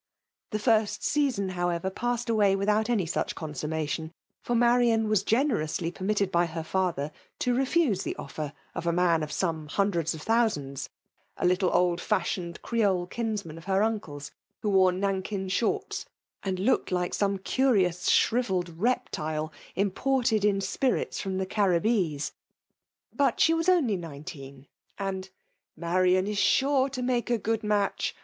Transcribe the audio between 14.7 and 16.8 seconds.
wore nankin shoifts, and *